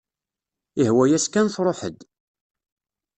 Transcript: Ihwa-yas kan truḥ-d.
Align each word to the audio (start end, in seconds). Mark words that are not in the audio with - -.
Ihwa-yas 0.83 1.25
kan 1.33 1.47
truḥ-d. 1.53 1.99